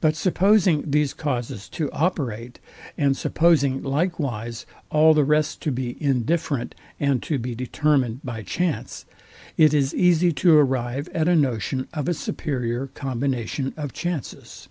[0.00, 2.60] But supposing these causes to operate,
[2.96, 9.04] and supposing likewise all the rest to be indifferent and to be determined by chance,
[9.56, 14.68] it is easy to arrive at a notion of a superior combination of chances.